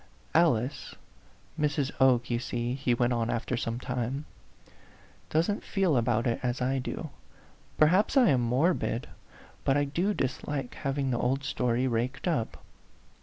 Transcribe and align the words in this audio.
"Alice 0.47 0.95
Mrs. 1.59 1.91
Oke 1.99 2.31
you 2.31 2.39
see," 2.39 2.73
he 2.73 2.95
went 2.95 3.13
on 3.13 3.29
af 3.29 3.45
ter 3.45 3.55
some 3.55 3.79
time," 3.79 4.25
doesn't 5.29 5.63
feel 5.63 5.95
about 5.95 6.25
it 6.25 6.39
as 6.41 6.59
I 6.59 6.79
do. 6.79 7.11
Perhaps 7.77 8.17
I 8.17 8.29
am 8.29 8.41
morbid. 8.41 9.05
But 9.63 9.77
I 9.77 9.83
do 9.83 10.15
dislike 10.15 10.73
hav 10.73 10.97
ing 10.97 11.11
the 11.11 11.19
old 11.19 11.43
story 11.43 11.85
raked 11.85 12.27
up." 12.27 12.63